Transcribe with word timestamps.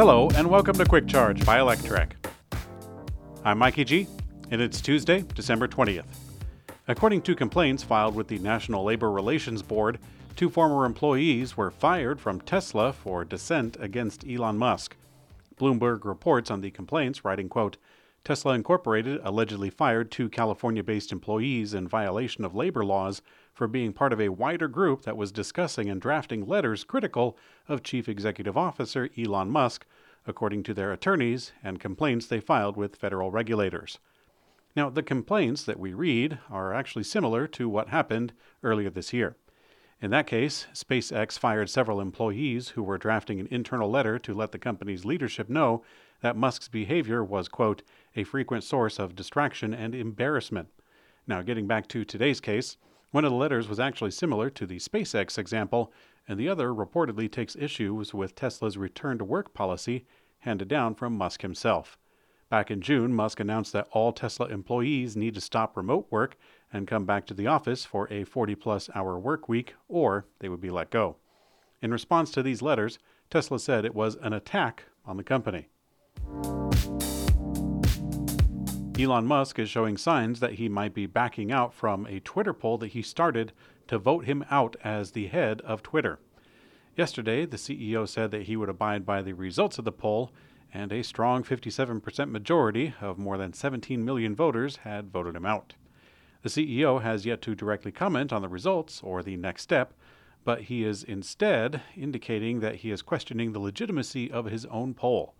Hello, 0.00 0.30
and 0.34 0.48
welcome 0.48 0.74
to 0.78 0.86
Quick 0.86 1.06
Charge 1.06 1.44
by 1.44 1.58
Electrek. 1.58 2.12
I'm 3.44 3.58
Mikey 3.58 3.84
G, 3.84 4.06
and 4.50 4.58
it's 4.58 4.80
Tuesday, 4.80 5.26
December 5.34 5.68
20th. 5.68 6.06
According 6.88 7.20
to 7.20 7.34
complaints 7.34 7.82
filed 7.82 8.14
with 8.14 8.26
the 8.26 8.38
National 8.38 8.82
Labor 8.82 9.10
Relations 9.10 9.60
Board, 9.60 9.98
two 10.36 10.48
former 10.48 10.86
employees 10.86 11.54
were 11.54 11.70
fired 11.70 12.18
from 12.18 12.40
Tesla 12.40 12.94
for 12.94 13.26
dissent 13.26 13.76
against 13.78 14.24
Elon 14.26 14.56
Musk. 14.56 14.96
Bloomberg 15.58 16.06
reports 16.06 16.50
on 16.50 16.62
the 16.62 16.70
complaints, 16.70 17.22
writing, 17.22 17.50
quote, 17.50 17.76
Tesla 18.24 18.54
Incorporated 18.54 19.20
allegedly 19.22 19.68
fired 19.68 20.10
two 20.10 20.30
California 20.30 20.82
based 20.82 21.12
employees 21.12 21.74
in 21.74 21.86
violation 21.86 22.46
of 22.46 22.54
labor 22.54 22.86
laws 22.86 23.20
for 23.52 23.66
being 23.66 23.92
part 23.92 24.12
of 24.12 24.20
a 24.20 24.28
wider 24.28 24.68
group 24.68 25.02
that 25.02 25.16
was 25.16 25.32
discussing 25.32 25.88
and 25.88 26.00
drafting 26.00 26.46
letters 26.46 26.84
critical 26.84 27.36
of 27.68 27.82
Chief 27.82 28.08
Executive 28.08 28.56
Officer 28.56 29.08
Elon 29.18 29.50
Musk, 29.50 29.84
according 30.26 30.62
to 30.62 30.74
their 30.74 30.92
attorneys 30.92 31.52
and 31.62 31.80
complaints 31.80 32.26
they 32.26 32.40
filed 32.40 32.76
with 32.76 32.96
federal 32.96 33.30
regulators. 33.30 33.98
Now, 34.76 34.88
the 34.88 35.02
complaints 35.02 35.64
that 35.64 35.80
we 35.80 35.94
read 35.94 36.38
are 36.48 36.72
actually 36.72 37.04
similar 37.04 37.46
to 37.48 37.68
what 37.68 37.88
happened 37.88 38.32
earlier 38.62 38.90
this 38.90 39.12
year. 39.12 39.36
In 40.02 40.10
that 40.12 40.26
case, 40.26 40.66
SpaceX 40.72 41.38
fired 41.38 41.68
several 41.68 42.00
employees 42.00 42.70
who 42.70 42.82
were 42.82 42.96
drafting 42.96 43.38
an 43.38 43.48
internal 43.50 43.90
letter 43.90 44.18
to 44.20 44.32
let 44.32 44.52
the 44.52 44.58
company's 44.58 45.04
leadership 45.04 45.50
know 45.50 45.82
that 46.22 46.36
Musk's 46.36 46.68
behavior 46.68 47.22
was, 47.22 47.48
quote, 47.48 47.82
a 48.16 48.24
frequent 48.24 48.64
source 48.64 48.98
of 48.98 49.14
distraction 49.14 49.74
and 49.74 49.94
embarrassment. 49.94 50.68
Now, 51.26 51.42
getting 51.42 51.66
back 51.66 51.86
to 51.88 52.04
today's 52.04 52.40
case, 52.40 52.76
one 53.10 53.24
of 53.24 53.30
the 53.30 53.36
letters 53.36 53.68
was 53.68 53.80
actually 53.80 54.12
similar 54.12 54.50
to 54.50 54.66
the 54.66 54.76
SpaceX 54.76 55.38
example, 55.38 55.92
and 56.28 56.38
the 56.38 56.48
other 56.48 56.68
reportedly 56.68 57.30
takes 57.30 57.56
issues 57.56 58.14
with 58.14 58.34
Tesla's 58.34 58.78
return 58.78 59.18
to 59.18 59.24
work 59.24 59.52
policy 59.52 60.06
handed 60.40 60.68
down 60.68 60.94
from 60.94 61.16
Musk 61.16 61.42
himself. 61.42 61.98
Back 62.48 62.70
in 62.70 62.80
June, 62.80 63.14
Musk 63.14 63.38
announced 63.40 63.72
that 63.72 63.88
all 63.92 64.12
Tesla 64.12 64.46
employees 64.48 65.16
need 65.16 65.34
to 65.34 65.40
stop 65.40 65.76
remote 65.76 66.06
work 66.10 66.36
and 66.72 66.86
come 66.86 67.04
back 67.04 67.26
to 67.26 67.34
the 67.34 67.46
office 67.46 67.84
for 67.84 68.12
a 68.12 68.24
40 68.24 68.54
plus 68.56 68.90
hour 68.94 69.18
work 69.18 69.48
week, 69.48 69.74
or 69.88 70.26
they 70.40 70.48
would 70.48 70.60
be 70.60 70.70
let 70.70 70.90
go. 70.90 71.16
In 71.82 71.92
response 71.92 72.30
to 72.32 72.42
these 72.42 72.62
letters, 72.62 72.98
Tesla 73.30 73.58
said 73.58 73.84
it 73.84 73.94
was 73.94 74.16
an 74.16 74.32
attack 74.32 74.84
on 75.06 75.16
the 75.16 75.24
company. 75.24 75.68
Elon 79.00 79.26
Musk 79.26 79.58
is 79.58 79.70
showing 79.70 79.96
signs 79.96 80.40
that 80.40 80.54
he 80.54 80.68
might 80.68 80.92
be 80.92 81.06
backing 81.06 81.50
out 81.50 81.72
from 81.72 82.06
a 82.06 82.20
Twitter 82.20 82.52
poll 82.52 82.76
that 82.76 82.88
he 82.88 83.00
started 83.00 83.50
to 83.86 83.98
vote 83.98 84.26
him 84.26 84.44
out 84.50 84.76
as 84.84 85.12
the 85.12 85.28
head 85.28 85.62
of 85.62 85.82
Twitter. 85.82 86.18
Yesterday, 86.96 87.46
the 87.46 87.56
CEO 87.56 88.06
said 88.06 88.30
that 88.30 88.42
he 88.42 88.56
would 88.56 88.68
abide 88.68 89.06
by 89.06 89.22
the 89.22 89.32
results 89.32 89.78
of 89.78 89.86
the 89.86 89.92
poll 89.92 90.30
and 90.74 90.92
a 90.92 91.02
strong 91.02 91.42
57% 91.42 92.30
majority 92.30 92.92
of 93.00 93.16
more 93.16 93.38
than 93.38 93.54
17 93.54 94.04
million 94.04 94.36
voters 94.36 94.76
had 94.76 95.10
voted 95.10 95.34
him 95.34 95.46
out. 95.46 95.72
The 96.42 96.50
CEO 96.50 97.00
has 97.00 97.24
yet 97.24 97.40
to 97.42 97.54
directly 97.54 97.92
comment 97.92 98.34
on 98.34 98.42
the 98.42 98.50
results 98.50 99.00
or 99.02 99.22
the 99.22 99.38
next 99.38 99.62
step, 99.62 99.94
but 100.44 100.62
he 100.64 100.84
is 100.84 101.04
instead 101.04 101.80
indicating 101.96 102.60
that 102.60 102.76
he 102.76 102.90
is 102.90 103.00
questioning 103.00 103.52
the 103.52 103.60
legitimacy 103.60 104.30
of 104.30 104.44
his 104.44 104.66
own 104.66 104.92
poll. 104.92 105.34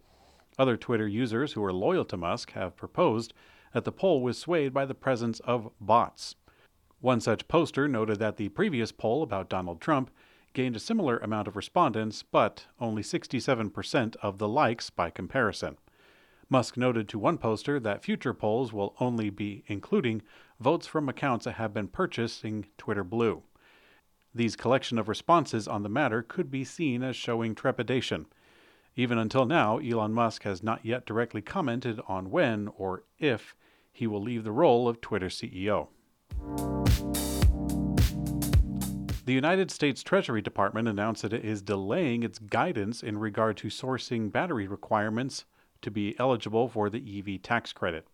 Other 0.58 0.76
Twitter 0.76 1.08
users 1.08 1.52
who 1.52 1.64
are 1.64 1.72
loyal 1.72 2.04
to 2.06 2.16
Musk 2.16 2.52
have 2.52 2.76
proposed 2.76 3.32
that 3.72 3.84
the 3.84 3.92
poll 3.92 4.22
was 4.22 4.38
swayed 4.38 4.72
by 4.72 4.84
the 4.84 4.94
presence 4.94 5.40
of 5.40 5.70
bots. 5.80 6.34
One 7.00 7.20
such 7.20 7.48
poster 7.48 7.88
noted 7.88 8.18
that 8.18 8.36
the 8.36 8.50
previous 8.50 8.92
poll 8.92 9.22
about 9.22 9.48
Donald 9.48 9.80
Trump 9.80 10.10
gained 10.52 10.76
a 10.76 10.80
similar 10.80 11.18
amount 11.18 11.48
of 11.48 11.56
respondents, 11.56 12.22
but 12.22 12.66
only 12.80 13.02
67% 13.02 14.16
of 14.16 14.38
the 14.38 14.48
likes 14.48 14.90
by 14.90 15.08
comparison. 15.08 15.78
Musk 16.48 16.76
noted 16.76 17.08
to 17.08 17.18
one 17.18 17.38
poster 17.38 17.78
that 17.78 18.02
future 18.02 18.34
polls 18.34 18.72
will 18.72 18.96
only 18.98 19.30
be 19.30 19.62
including 19.68 20.20
votes 20.58 20.86
from 20.86 21.08
accounts 21.08 21.44
that 21.44 21.55
have 21.55 21.72
been 21.72 21.86
purchasing 21.86 22.66
Twitter 22.77 23.05
Blue. 23.05 23.44
These 24.34 24.56
collection 24.56 24.98
of 24.98 25.08
responses 25.08 25.68
on 25.68 25.84
the 25.84 25.89
matter 25.89 26.22
could 26.22 26.50
be 26.50 26.64
seen 26.64 27.02
as 27.02 27.14
showing 27.14 27.55
trepidation. 27.55 28.27
Even 29.00 29.16
until 29.16 29.46
now, 29.46 29.78
Elon 29.78 30.12
Musk 30.12 30.42
has 30.42 30.62
not 30.62 30.84
yet 30.84 31.06
directly 31.06 31.40
commented 31.40 32.02
on 32.06 32.30
when 32.30 32.68
or 32.77 33.05
if 33.18 33.56
he 33.90 34.06
will 34.06 34.20
leave 34.20 34.44
the 34.44 34.52
role 34.52 34.86
of 34.86 35.00
Twitter 35.00 35.28
CEO. 35.28 35.88
The 39.24 39.33
United 39.33 39.70
States 39.70 40.02
Treasury 40.02 40.42
Department 40.42 40.86
announced 40.86 41.22
that 41.22 41.33
it 41.33 41.46
is 41.46 41.62
delaying 41.62 42.22
its 42.24 42.39
guidance 42.39 43.02
in 43.02 43.16
regard 43.16 43.56
to 43.56 43.68
sourcing 43.68 44.30
battery 44.30 44.68
requirements 44.68 45.46
to 45.80 45.90
be 45.90 46.14
eligible 46.18 46.68
for 46.68 46.90
the 46.90 47.02
EV 47.02 47.40
tax 47.40 47.72
credit. 47.72 48.06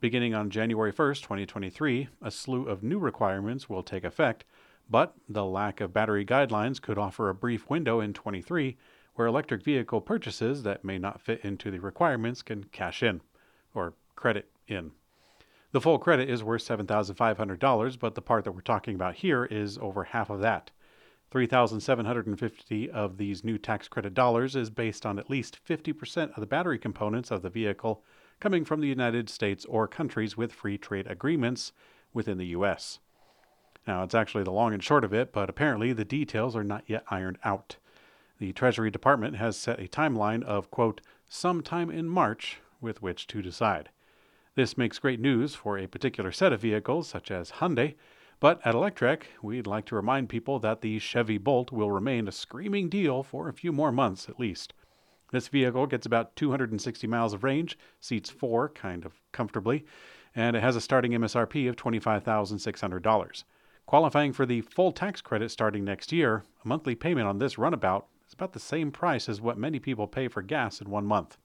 Beginning 0.00 0.34
on 0.34 0.48
January 0.48 0.90
1, 0.90 1.16
2023, 1.16 2.08
a 2.22 2.30
slew 2.30 2.66
of 2.66 2.82
new 2.82 2.98
requirements 2.98 3.68
will 3.68 3.82
take 3.82 4.04
effect, 4.04 4.46
but 4.88 5.16
the 5.28 5.44
lack 5.44 5.82
of 5.82 5.92
battery 5.92 6.24
guidelines 6.24 6.80
could 6.80 6.96
offer 6.96 7.28
a 7.28 7.34
brief 7.34 7.68
window 7.68 8.00
in 8.00 8.14
23 8.14 8.78
where 9.14 9.26
electric 9.26 9.62
vehicle 9.62 10.00
purchases 10.00 10.62
that 10.62 10.84
may 10.84 10.98
not 10.98 11.20
fit 11.20 11.40
into 11.44 11.70
the 11.70 11.80
requirements 11.80 12.42
can 12.42 12.64
cash 12.64 13.02
in 13.02 13.20
or 13.74 13.94
credit 14.16 14.50
in. 14.66 14.92
The 15.72 15.80
full 15.80 15.98
credit 15.98 16.30
is 16.30 16.44
worth 16.44 16.62
$7,500, 16.62 17.98
but 17.98 18.14
the 18.14 18.22
part 18.22 18.44
that 18.44 18.52
we're 18.52 18.60
talking 18.60 18.94
about 18.94 19.16
here 19.16 19.44
is 19.44 19.76
over 19.78 20.04
half 20.04 20.30
of 20.30 20.40
that. 20.40 20.70
3,750 21.30 22.90
of 22.90 23.16
these 23.16 23.42
new 23.42 23.58
tax 23.58 23.88
credit 23.88 24.14
dollars 24.14 24.54
is 24.54 24.70
based 24.70 25.04
on 25.04 25.18
at 25.18 25.28
least 25.28 25.58
50% 25.68 26.32
of 26.34 26.40
the 26.40 26.46
battery 26.46 26.78
components 26.78 27.32
of 27.32 27.42
the 27.42 27.50
vehicle 27.50 28.04
coming 28.38 28.64
from 28.64 28.80
the 28.80 28.86
United 28.86 29.28
States 29.28 29.64
or 29.64 29.88
countries 29.88 30.36
with 30.36 30.52
free 30.52 30.78
trade 30.78 31.08
agreements 31.08 31.72
within 32.12 32.38
the 32.38 32.46
US. 32.46 33.00
Now, 33.86 34.04
it's 34.04 34.14
actually 34.14 34.44
the 34.44 34.52
long 34.52 34.72
and 34.72 34.82
short 34.82 35.04
of 35.04 35.12
it, 35.12 35.32
but 35.32 35.50
apparently 35.50 35.92
the 35.92 36.04
details 36.04 36.54
are 36.54 36.64
not 36.64 36.84
yet 36.86 37.04
ironed 37.10 37.38
out. 37.44 37.76
The 38.38 38.52
Treasury 38.52 38.90
Department 38.90 39.36
has 39.36 39.56
set 39.56 39.78
a 39.78 39.86
timeline 39.86 40.42
of, 40.42 40.70
quote, 40.70 41.00
sometime 41.28 41.88
in 41.88 42.08
March 42.08 42.58
with 42.80 43.00
which 43.00 43.28
to 43.28 43.40
decide. 43.40 43.90
This 44.56 44.76
makes 44.76 44.98
great 44.98 45.20
news 45.20 45.54
for 45.54 45.78
a 45.78 45.86
particular 45.86 46.32
set 46.32 46.52
of 46.52 46.60
vehicles, 46.60 47.08
such 47.08 47.30
as 47.30 47.52
Hyundai, 47.52 47.94
but 48.40 48.60
at 48.64 48.74
Electrek, 48.74 49.22
we'd 49.40 49.68
like 49.68 49.84
to 49.86 49.94
remind 49.94 50.28
people 50.28 50.58
that 50.58 50.80
the 50.80 50.98
Chevy 50.98 51.38
Bolt 51.38 51.70
will 51.70 51.92
remain 51.92 52.26
a 52.26 52.32
screaming 52.32 52.88
deal 52.88 53.22
for 53.22 53.48
a 53.48 53.52
few 53.52 53.72
more 53.72 53.92
months 53.92 54.28
at 54.28 54.40
least. 54.40 54.74
This 55.30 55.48
vehicle 55.48 55.86
gets 55.86 56.04
about 56.04 56.34
260 56.36 57.06
miles 57.06 57.34
of 57.34 57.44
range, 57.44 57.78
seats 58.00 58.30
four 58.30 58.68
kind 58.68 59.04
of 59.04 59.20
comfortably, 59.32 59.86
and 60.34 60.56
it 60.56 60.62
has 60.62 60.76
a 60.76 60.80
starting 60.80 61.12
MSRP 61.12 61.68
of 61.68 61.76
$25,600. 61.76 63.44
Qualifying 63.86 64.32
for 64.32 64.44
the 64.44 64.60
full 64.62 64.92
tax 64.92 65.20
credit 65.20 65.50
starting 65.50 65.84
next 65.84 66.10
year, 66.10 66.42
a 66.64 66.68
monthly 66.68 66.94
payment 66.94 67.28
on 67.28 67.38
this 67.38 67.58
runabout 67.58 68.08
is 68.34 68.36
about 68.36 68.52
the 68.52 68.58
same 68.58 68.90
price 68.90 69.28
as 69.28 69.40
what 69.40 69.56
many 69.56 69.78
people 69.78 70.08
pay 70.08 70.26
for 70.26 70.42
gas 70.42 70.80
in 70.80 70.90
one 70.90 71.06
month. 71.06 71.36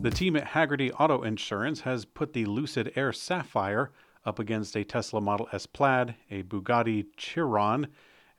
The 0.00 0.10
team 0.10 0.36
at 0.36 0.48
Hagerty 0.48 0.90
Auto 0.98 1.22
Insurance 1.22 1.82
has 1.82 2.06
put 2.06 2.32
the 2.32 2.46
Lucid 2.46 2.92
Air 2.96 3.12
Sapphire 3.12 3.90
up 4.24 4.38
against 4.38 4.74
a 4.74 4.84
Tesla 4.84 5.20
Model 5.20 5.50
S 5.52 5.66
Plaid, 5.66 6.14
a 6.30 6.42
Bugatti 6.42 7.08
Chiron, 7.18 7.88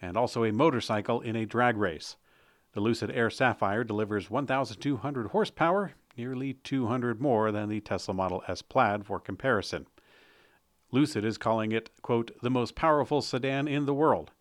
and 0.02 0.18
also 0.18 0.44
a 0.44 0.52
motorcycle 0.52 1.22
in 1.22 1.36
a 1.36 1.46
drag 1.46 1.78
race. 1.78 2.16
The 2.74 2.82
Lucid 2.82 3.12
Air 3.12 3.30
Sapphire 3.30 3.84
delivers 3.84 4.32
1,200 4.32 5.28
horsepower, 5.28 5.92
nearly 6.18 6.54
200 6.54 7.22
more 7.22 7.52
than 7.52 7.70
the 7.70 7.82
Tesla 7.82 8.16
Model 8.16 8.42
S 8.48 8.64
Plaid 8.64 9.06
for 9.06 9.20
comparison. 9.20 9.86
Lucid 10.92 11.24
is 11.24 11.38
calling 11.38 11.72
it, 11.72 11.92
quote, 12.02 12.32
the 12.42 12.50
most 12.50 12.74
powerful 12.74 13.22
sedan 13.22 13.68
in 13.68 13.86
the 13.86 13.94
world. 13.94 14.32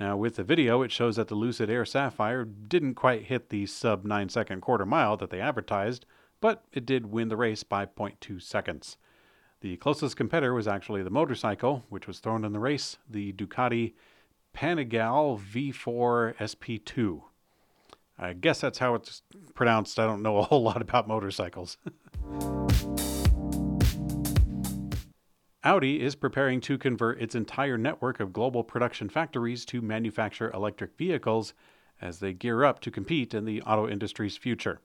Now, 0.00 0.16
with 0.16 0.36
the 0.36 0.44
video, 0.44 0.82
it 0.82 0.92
shows 0.92 1.16
that 1.16 1.28
the 1.28 1.34
Lucid 1.34 1.68
Air 1.68 1.84
Sapphire 1.84 2.44
didn't 2.44 2.94
quite 2.94 3.24
hit 3.24 3.48
the 3.48 3.66
sub 3.66 4.04
9 4.04 4.28
second 4.28 4.60
quarter 4.60 4.86
mile 4.86 5.16
that 5.16 5.30
they 5.30 5.40
advertised, 5.40 6.06
but 6.40 6.64
it 6.72 6.86
did 6.86 7.10
win 7.10 7.28
the 7.28 7.36
race 7.36 7.64
by 7.64 7.84
0.2 7.84 8.40
seconds. 8.40 8.96
The 9.60 9.76
closest 9.78 10.16
competitor 10.16 10.54
was 10.54 10.68
actually 10.68 11.02
the 11.02 11.10
motorcycle, 11.10 11.84
which 11.88 12.06
was 12.06 12.20
thrown 12.20 12.44
in 12.44 12.52
the 12.52 12.60
race, 12.60 12.98
the 13.10 13.32
Ducati 13.32 13.94
Panigale 14.54 15.40
V4 15.40 16.36
SP2. 16.36 17.22
I 18.16 18.32
guess 18.34 18.60
that's 18.60 18.78
how 18.78 18.94
it's 18.94 19.22
pronounced. 19.54 19.98
I 19.98 20.06
don't 20.06 20.22
know 20.22 20.38
a 20.38 20.42
whole 20.42 20.62
lot 20.62 20.80
about 20.80 21.08
motorcycles. 21.08 21.76
Audi 25.68 26.00
is 26.00 26.14
preparing 26.14 26.62
to 26.62 26.78
convert 26.78 27.20
its 27.20 27.34
entire 27.34 27.76
network 27.76 28.20
of 28.20 28.32
global 28.32 28.64
production 28.64 29.06
factories 29.06 29.66
to 29.66 29.82
manufacture 29.82 30.50
electric 30.52 30.96
vehicles 30.96 31.52
as 32.00 32.20
they 32.20 32.32
gear 32.32 32.64
up 32.64 32.80
to 32.80 32.90
compete 32.90 33.34
in 33.34 33.44
the 33.44 33.60
auto 33.60 33.86
industry's 33.86 34.38
future. 34.38 34.80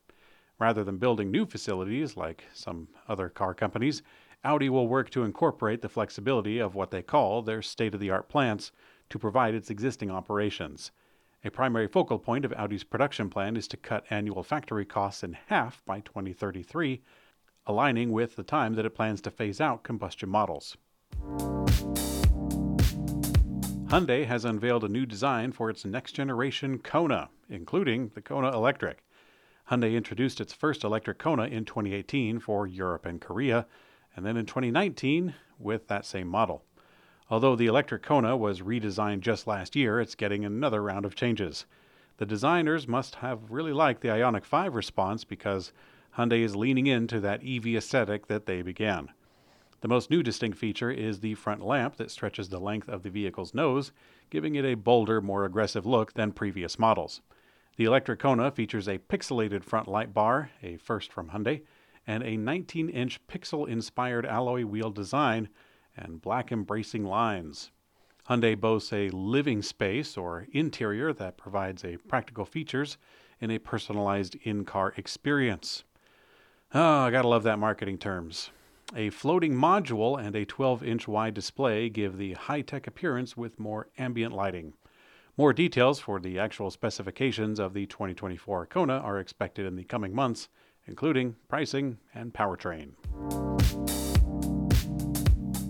Rather 0.59 0.83
than 0.83 0.97
building 0.97 1.31
new 1.31 1.45
facilities 1.45 2.18
like 2.18 2.44
some 2.53 2.89
other 3.07 3.30
car 3.30 3.53
companies, 3.53 4.03
Audi 4.44 4.68
will 4.68 4.89
work 4.89 5.09
to 5.09 5.24
incorporate 5.24 5.81
the 5.81 5.88
flexibility 5.88 6.59
of 6.59 6.75
what 6.75 6.91
they 6.91 7.01
call 7.01 7.41
their 7.41 7.62
state 7.62 7.94
of 7.94 8.01
the 8.01 8.12
art 8.12 8.27
plants 8.27 8.74
to 9.09 9.18
provide 9.18 9.56
its 9.56 9.69
existing 9.69 10.12
operations. 10.12 10.91
A 11.45 11.50
primary 11.50 11.88
focal 11.88 12.19
point 12.19 12.44
of 12.44 12.53
Audi's 12.57 12.83
production 12.83 13.29
plan 13.29 13.56
is 13.56 13.69
to 13.69 13.77
cut 13.77 14.03
annual 14.09 14.44
factory 14.44 14.83
costs 14.83 15.24
in 15.24 15.38
half 15.47 15.81
by 15.86 16.01
2033, 16.01 17.01
aligning 17.65 18.12
with 18.12 18.36
the 18.36 18.44
time 18.44 18.74
that 18.75 18.86
it 18.86 18.95
plans 18.95 19.21
to 19.21 19.31
phase 19.31 19.62
out 19.62 19.83
combustion 19.83 20.30
models. 20.30 20.77
Hyundai 23.94 24.25
has 24.25 24.44
unveiled 24.44 24.83
a 24.83 24.89
new 24.89 25.06
design 25.06 25.51
for 25.51 25.69
its 25.69 25.86
next 25.86 26.13
generation 26.13 26.80
Kona, 26.80 27.30
including 27.48 28.10
the 28.15 28.21
Kona 28.21 28.51
Electric. 28.51 29.04
Hyundai 29.69 29.95
introduced 29.95 30.42
its 30.42 30.51
first 30.51 30.83
electric 30.83 31.19
Kona 31.19 31.44
in 31.44 31.63
2018 31.63 32.39
for 32.39 32.65
Europe 32.65 33.06
and 33.06 33.21
Korea, 33.21 33.68
and 34.15 34.25
then 34.25 34.36
in 34.36 34.45
2019 34.45 35.36
with 35.60 35.88
that 35.88 36.06
same 36.06 36.27
model. 36.27 36.63
Although 37.30 37.56
the 37.56 37.68
electric 37.68 38.04
Kona 38.04 38.36
was 38.36 38.62
redesigned 38.62 39.21
just 39.21 39.48
last 39.48 39.75
year, 39.75 40.00
it's 40.00 40.15
getting 40.15 40.44
another 40.44 40.81
round 40.81 41.06
of 41.06 41.15
changes. 41.15 41.65
The 42.18 42.25
designers 42.25 42.88
must 42.88 43.15
have 43.15 43.51
really 43.51 43.74
liked 43.74 44.01
the 44.01 44.10
Ioniq 44.10 44.45
5 44.45 44.75
response 44.75 45.24
because 45.24 45.71
Hyundai 46.18 46.44
is 46.44 46.56
leaning 46.56 46.88
into 46.88 47.19
that 47.19 47.42
EV 47.44 47.75
aesthetic 47.75 48.27
that 48.27 48.45
they 48.45 48.62
began. 48.62 49.10
The 49.81 49.88
most 49.88 50.12
new 50.12 50.21
distinct 50.21 50.57
feature 50.57 50.92
is 50.92 51.19
the 51.19 51.33
front 51.33 51.65
lamp 51.65 51.98
that 51.98 52.12
stretches 52.12 52.50
the 52.50 52.60
length 52.60 52.88
of 52.88 53.04
the 53.04 53.10
vehicle's 53.10 53.54
nose, 53.54 53.92
giving 54.30 54.56
it 54.56 54.63
a 54.63 54.75
bolder, 54.75 55.21
more 55.21 55.44
aggressive 55.44 55.86
look 55.86 56.13
than 56.13 56.31
previous 56.31 56.77
models. 56.77 57.21
The 57.77 57.86
electric 57.86 58.19
Kona 58.19 58.51
features 58.51 58.88
a 58.88 59.00
pixelated 59.00 59.63
front 59.63 59.88
light 59.88 60.13
bar, 60.13 60.51
a 60.62 60.77
first 60.77 61.12
from 61.12 61.30
Hyundai, 61.30 61.63
and 62.06 62.21
a 62.24 62.38
19 62.38 62.89
inch 62.89 63.19
pixel 63.27 63.68
inspired 63.68 64.25
alloy 64.25 64.65
wheel 64.65 64.92
design 64.92 65.50
and 65.98 66.21
black 66.21 66.51
embracing 66.51 67.04
lines. 67.04 67.71
Hyundai 68.30 68.56
boasts 68.57 68.94
a 68.94 69.10
living 69.10 69.63
space 69.63 70.15
or 70.15 70.48
interior 70.54 71.12
that 71.12 71.38
provides 71.38 71.83
a 71.83 71.98
practical 71.98 72.45
features 72.45 72.98
in 73.42 73.50
a 73.50 73.60
personalized 73.60 74.36
in-car 74.44 74.94
experience. 74.95 75.83
Oh, 76.75 77.02
I 77.02 77.12
gotta 77.12 77.28
love 77.28 77.44
that 77.44 77.60
marketing 77.60 78.00
terms. 78.00 78.50
A 78.96 79.12
floating 79.12 79.54
module 79.54 80.20
and 80.20 80.36
a 80.36 80.44
12 80.44 80.81
inch 80.81 81.08
wide 81.08 81.36
display 81.36 81.88
give 81.88 82.18
the 82.18 82.34
high 82.34 82.62
tech 82.62 82.88
appearance 82.88 83.38
with 83.38 83.60
more 83.60 83.90
ambient 84.00 84.34
lighting. 84.34 84.74
More 85.38 85.54
details 85.54 86.00
for 86.00 86.20
the 86.20 86.40
actual 86.40 86.72
specifications 86.72 87.60
of 87.60 87.75
the 87.75 87.86
2024 87.86 88.66
Kona 88.66 88.98
are 88.98 89.20
expected 89.20 89.68
in 89.68 89.75
the 89.75 89.84
coming 89.84 90.16
months, 90.16 90.50
including 90.88 91.36
pricing 91.48 92.00
and 92.16 92.34
powertrain. 92.34 92.94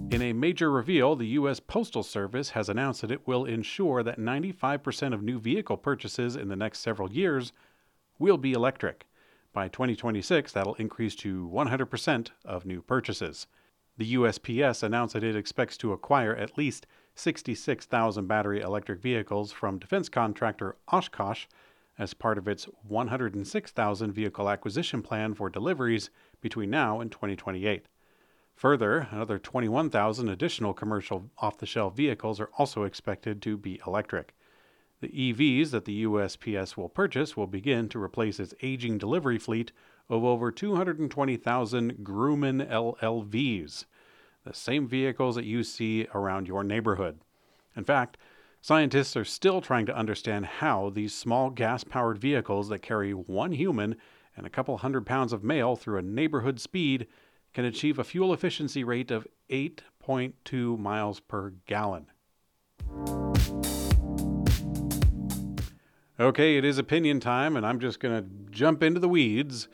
In 0.09 0.21
a 0.21 0.31
major 0.31 0.71
reveal, 0.71 1.17
the 1.17 1.27
U.S. 1.27 1.59
Postal 1.59 2.03
Service 2.03 2.51
has 2.51 2.69
announced 2.69 3.01
that 3.01 3.11
it 3.11 3.27
will 3.27 3.43
ensure 3.43 4.03
that 4.03 4.19
95% 4.19 5.13
of 5.13 5.21
new 5.21 5.37
vehicle 5.37 5.75
purchases 5.75 6.37
in 6.37 6.47
the 6.47 6.55
next 6.55 6.79
several 6.79 7.11
years 7.11 7.51
will 8.19 8.37
be 8.37 8.53
electric. 8.53 9.05
By 9.53 9.67
2026, 9.67 10.51
that'll 10.51 10.73
increase 10.75 11.15
to 11.17 11.47
100% 11.47 12.29
of 12.43 12.65
new 12.65 12.81
purchases. 12.81 13.45
The 13.97 14.15
USPS 14.15 14.81
announced 14.81 15.13
that 15.13 15.23
it 15.23 15.35
expects 15.35 15.77
to 15.77 15.93
acquire 15.93 16.35
at 16.35 16.57
least 16.57 16.87
66,000 17.13 18.25
battery 18.25 18.61
electric 18.61 18.99
vehicles 18.99 19.51
from 19.51 19.77
defense 19.77 20.09
contractor 20.09 20.77
Oshkosh 20.91 21.45
as 21.99 22.15
part 22.15 22.39
of 22.39 22.47
its 22.47 22.63
106,000 22.87 24.11
vehicle 24.11 24.49
acquisition 24.49 25.03
plan 25.03 25.35
for 25.35 25.51
deliveries 25.51 26.09
between 26.41 26.71
now 26.71 26.99
and 26.99 27.11
2028. 27.11 27.85
Further, 28.55 29.07
another 29.11 29.37
21,000 29.37 30.29
additional 30.29 30.73
commercial 30.73 31.29
off 31.37 31.59
the 31.59 31.67
shelf 31.67 31.95
vehicles 31.95 32.39
are 32.39 32.49
also 32.57 32.83
expected 32.85 33.39
to 33.43 33.55
be 33.55 33.79
electric. 33.85 34.33
The 35.03 35.33
EVs 35.33 35.71
that 35.71 35.83
the 35.83 36.05
USPS 36.05 36.77
will 36.77 36.87
purchase 36.87 37.35
will 37.35 37.45
begin 37.45 37.89
to 37.89 38.01
replace 38.01 38.39
its 38.39 38.53
aging 38.61 38.99
delivery 38.99 39.37
fleet 39.37 39.73
of 40.07 40.23
over 40.23 40.49
220,000 40.49 41.97
Grumman 42.05 42.65
LLVs, 42.69 43.83
the 44.45 44.53
same 44.53 44.87
vehicles 44.87 45.35
that 45.35 45.43
you 45.43 45.61
see 45.65 46.07
around 46.15 46.47
your 46.47 46.63
neighborhood. 46.63 47.19
In 47.75 47.83
fact, 47.83 48.17
scientists 48.61 49.17
are 49.17 49.25
still 49.25 49.59
trying 49.59 49.85
to 49.87 49.97
understand 49.97 50.45
how 50.45 50.89
these 50.89 51.13
small 51.13 51.49
gas 51.49 51.83
powered 51.83 52.17
vehicles 52.17 52.69
that 52.69 52.79
carry 52.79 53.11
one 53.11 53.51
human 53.51 53.97
and 54.37 54.47
a 54.47 54.49
couple 54.49 54.77
hundred 54.77 55.05
pounds 55.05 55.33
of 55.33 55.43
mail 55.43 55.75
through 55.75 55.97
a 55.97 56.01
neighborhood 56.01 56.61
speed 56.61 57.07
can 57.53 57.65
achieve 57.65 57.99
a 57.99 58.05
fuel 58.05 58.31
efficiency 58.31 58.85
rate 58.85 59.11
of 59.11 59.27
8.2 59.49 60.79
miles 60.79 61.19
per 61.19 61.55
gallon. 61.65 62.05
Okay, 66.19 66.57
it 66.57 66.63
is 66.63 66.77
opinion 66.77 67.19
time, 67.19 67.57
and 67.57 67.65
I'm 67.65 67.79
just 67.79 67.99
going 67.99 68.15
to 68.15 68.29
jump 68.51 68.83
into 68.83 68.99
the 68.99 69.09
weeds. 69.09 69.67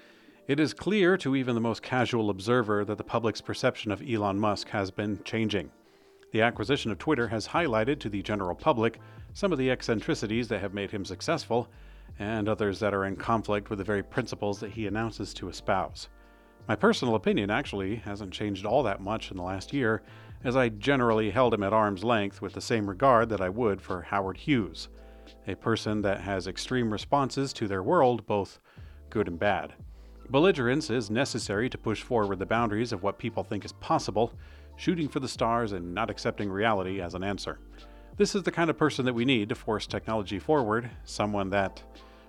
It 0.47 0.57
is 0.57 0.74
clear 0.74 1.18
to 1.18 1.36
even 1.36 1.53
the 1.53 1.59
most 1.59 1.83
casual 1.83 2.30
observer 2.30 2.86
that 2.86 2.97
the 2.97 3.03
public's 3.03 3.41
perception 3.41 3.91
of 3.91 4.01
Elon 4.01 4.39
Musk 4.39 4.69
has 4.69 4.89
been 4.89 5.21
changing. 5.25 5.69
The 6.31 6.41
acquisition 6.41 6.91
of 6.91 6.97
Twitter 6.97 7.27
has 7.27 7.50
highlighted 7.50 8.00
to 8.00 8.09
the 8.09 8.21
general 8.21 8.56
public 8.56 9.01
some 9.33 9.51
of 9.51 9.57
the 9.57 9.69
eccentricities 9.69 10.47
that 10.47 10.62
have 10.62 10.74
made 10.74 10.91
him 10.91 11.03
successful, 11.03 11.68
and 12.19 12.47
others 12.47 12.80
that 12.80 12.94
are 12.94 13.03
in 13.03 13.18
conflict 13.18 13.69
with 13.69 13.80
the 13.80 13.83
very 13.83 14.01
principles 14.01 14.62
that 14.62 14.71
he 14.71 14.88
announces 14.88 15.33
to 15.33 15.50
espouse. 15.50 16.07
My 16.69 16.75
personal 16.77 17.15
opinion 17.15 17.50
actually 17.50 17.97
hasn't 17.97 18.31
changed 18.31 18.65
all 18.65 18.83
that 18.83 19.01
much 19.01 19.30
in 19.30 19.35
the 19.35 19.44
last 19.44 19.74
year, 19.74 20.03
as 20.45 20.56
I 20.56 20.69
generally 20.69 21.31
held 21.31 21.53
him 21.53 21.63
at 21.63 21.74
arm's 21.74 22.06
length 22.06 22.42
with 22.42 22.53
the 22.53 22.62
same 22.62 22.88
regard 22.88 23.27
that 23.27 23.42
I 23.42 23.50
would 23.50 23.81
for 23.81 24.03
Howard 24.03 24.38
Hughes 24.38 24.88
a 25.48 25.56
person 25.56 26.02
that 26.02 26.22
has 26.22 26.48
extreme 26.48 26.92
responses 26.92 27.54
to 27.54 27.68
their 27.68 27.84
world, 27.84 28.26
both 28.26 28.60
good 29.10 29.28
and 29.28 29.40
bad. 29.40 29.74
Belligerence 30.30 30.90
is 30.90 31.10
necessary 31.10 31.70
to 31.70 31.78
push 31.78 32.04
forward 32.04 32.40
the 32.40 32.46
boundaries 32.46 32.92
of 32.92 33.02
what 33.02 33.18
people 33.18 33.44
think 33.44 33.66
is 33.66 33.74
possible, 33.74 34.34
shooting 34.76 35.08
for 35.08 35.20
the 35.20 35.28
stars 35.28 35.72
and 35.72 35.94
not 35.94 36.10
accepting 36.10 36.50
reality 36.50 37.02
as 37.02 37.16
an 37.16 37.24
answer. 37.24 37.60
This 38.18 38.36
is 38.36 38.44
the 38.44 38.52
kind 38.52 38.70
of 38.70 38.78
person 38.78 39.06
that 39.06 39.14
we 39.14 39.26
need 39.26 39.50
to 39.50 39.56
force 39.56 39.88
technology 39.88 40.40
forward, 40.40 40.90
someone 41.04 41.50
that, 41.52 41.81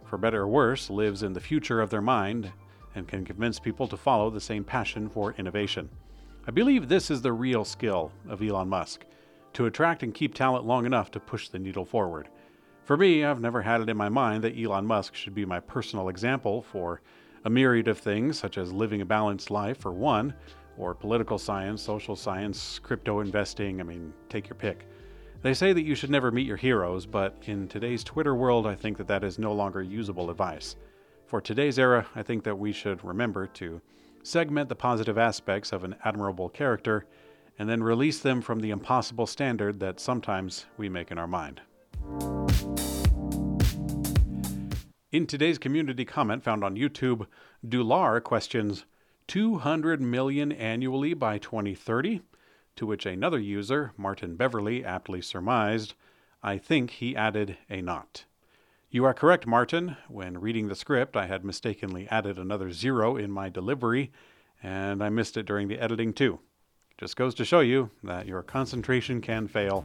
for 0.04 0.16
better 0.16 0.42
or 0.42 0.48
worse, 0.48 0.88
lives 0.88 1.22
in 1.22 1.32
the 1.32 1.40
future 1.40 1.80
of 1.80 1.90
their 1.90 2.00
mind 2.00 2.50
and 2.94 3.06
can 3.06 3.24
convince 3.24 3.58
people 3.58 3.86
to 3.88 3.96
follow 3.96 4.30
the 4.30 4.40
same 4.40 4.64
passion 4.64 5.08
for 5.08 5.34
innovation. 5.34 5.88
I 6.46 6.52
believe 6.52 6.88
this 6.88 7.10
is 7.10 7.22
the 7.22 7.32
real 7.32 7.64
skill 7.64 8.12
of 8.28 8.42
Elon 8.42 8.68
Musk 8.68 9.04
to 9.52 9.66
attract 9.66 10.02
and 10.02 10.14
keep 10.14 10.34
talent 10.34 10.64
long 10.64 10.86
enough 10.86 11.10
to 11.10 11.20
push 11.20 11.48
the 11.48 11.58
needle 11.58 11.84
forward. 11.84 12.28
For 12.90 12.96
me, 12.96 13.24
I've 13.24 13.40
never 13.40 13.62
had 13.62 13.80
it 13.80 13.88
in 13.88 13.96
my 13.96 14.08
mind 14.08 14.42
that 14.42 14.58
Elon 14.58 14.84
Musk 14.84 15.14
should 15.14 15.32
be 15.32 15.44
my 15.44 15.60
personal 15.60 16.08
example 16.08 16.60
for 16.60 17.02
a 17.44 17.48
myriad 17.48 17.86
of 17.86 17.98
things, 17.98 18.36
such 18.36 18.58
as 18.58 18.72
living 18.72 19.00
a 19.00 19.04
balanced 19.04 19.48
life, 19.48 19.78
for 19.78 19.92
one, 19.92 20.34
or 20.76 20.92
political 20.92 21.38
science, 21.38 21.80
social 21.80 22.16
science, 22.16 22.80
crypto 22.80 23.20
investing. 23.20 23.78
I 23.78 23.84
mean, 23.84 24.12
take 24.28 24.48
your 24.48 24.56
pick. 24.56 24.88
They 25.42 25.54
say 25.54 25.72
that 25.72 25.84
you 25.84 25.94
should 25.94 26.10
never 26.10 26.32
meet 26.32 26.48
your 26.48 26.56
heroes, 26.56 27.06
but 27.06 27.36
in 27.44 27.68
today's 27.68 28.02
Twitter 28.02 28.34
world, 28.34 28.66
I 28.66 28.74
think 28.74 28.98
that 28.98 29.06
that 29.06 29.22
is 29.22 29.38
no 29.38 29.52
longer 29.52 29.82
usable 29.82 30.28
advice. 30.28 30.74
For 31.26 31.40
today's 31.40 31.78
era, 31.78 32.08
I 32.16 32.24
think 32.24 32.42
that 32.42 32.58
we 32.58 32.72
should 32.72 33.04
remember 33.04 33.46
to 33.46 33.80
segment 34.24 34.68
the 34.68 34.74
positive 34.74 35.16
aspects 35.16 35.70
of 35.70 35.84
an 35.84 35.94
admirable 36.04 36.48
character 36.48 37.06
and 37.56 37.68
then 37.68 37.84
release 37.84 38.18
them 38.18 38.40
from 38.40 38.58
the 38.58 38.70
impossible 38.70 39.28
standard 39.28 39.78
that 39.78 40.00
sometimes 40.00 40.66
we 40.76 40.88
make 40.88 41.12
in 41.12 41.18
our 41.18 41.28
mind. 41.28 41.60
In 45.12 45.26
today's 45.26 45.58
community 45.58 46.04
comment 46.04 46.44
found 46.44 46.62
on 46.62 46.76
YouTube, 46.76 47.26
Dular 47.66 48.22
questions 48.22 48.84
200 49.26 50.00
million 50.00 50.52
annually 50.52 51.14
by 51.14 51.36
2030, 51.36 52.20
to 52.76 52.86
which 52.86 53.06
another 53.06 53.40
user, 53.40 53.90
Martin 53.96 54.36
Beverly, 54.36 54.84
aptly 54.84 55.20
surmised, 55.20 55.94
I 56.44 56.58
think 56.58 56.92
he 56.92 57.16
added 57.16 57.58
a 57.68 57.82
not. 57.82 58.24
You 58.88 59.04
are 59.04 59.12
correct, 59.12 59.48
Martin. 59.48 59.96
When 60.06 60.38
reading 60.38 60.68
the 60.68 60.76
script, 60.76 61.16
I 61.16 61.26
had 61.26 61.44
mistakenly 61.44 62.06
added 62.08 62.38
another 62.38 62.70
zero 62.70 63.16
in 63.16 63.32
my 63.32 63.48
delivery, 63.48 64.12
and 64.62 65.02
I 65.02 65.08
missed 65.08 65.36
it 65.36 65.44
during 65.44 65.66
the 65.66 65.80
editing 65.80 66.12
too. 66.12 66.38
Just 66.98 67.16
goes 67.16 67.34
to 67.34 67.44
show 67.44 67.60
you 67.60 67.90
that 68.04 68.28
your 68.28 68.44
concentration 68.44 69.20
can 69.20 69.48
fail, 69.48 69.84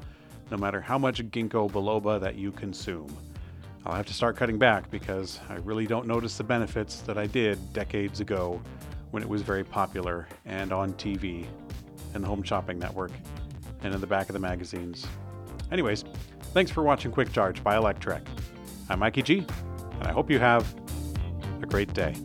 no 0.51 0.58
matter 0.58 0.82
how 0.82 1.00
much 1.00 1.24
ginkgo 1.32 1.72
biloba 1.72 2.22
that 2.22 2.36
you 2.36 2.51
consume. 2.51 3.34
I'll 3.85 3.95
have 3.95 4.07
to 4.07 4.13
start 4.13 4.35
cutting 4.35 4.57
back 4.57 4.89
because 4.89 5.39
I 5.47 5.55
really 5.57 5.85
don't 5.85 6.07
notice 6.07 6.37
the 6.37 6.43
benefits 6.43 7.01
that 7.01 7.19
I 7.19 7.27
did 7.27 7.59
decades 7.71 8.19
ago 8.19 8.59
when 9.11 9.21
it 9.21 9.29
was 9.29 9.43
very 9.43 9.63
popular 9.63 10.27
and 10.45 10.73
on 10.73 10.93
TV 10.93 11.45
and 12.15 12.23
the 12.23 12.27
Home 12.27 12.41
Shopping 12.41 12.79
Network 12.79 13.11
and 13.83 13.93
in 13.93 14.01
the 14.01 14.07
back 14.07 14.27
of 14.27 14.33
the 14.33 14.39
magazines. 14.39 15.05
Anyways, 15.71 16.03
thanks 16.53 16.71
for 16.71 16.81
watching 16.81 17.11
Quick 17.11 17.31
Charge 17.31 17.63
by 17.63 17.75
Electrek. 17.75 18.25
I'm 18.89 18.99
Mikey 18.99 19.21
G, 19.21 19.45
and 19.99 20.07
I 20.07 20.11
hope 20.11 20.31
you 20.31 20.39
have 20.39 20.73
a 21.61 21.67
great 21.67 21.93
day. 21.93 22.15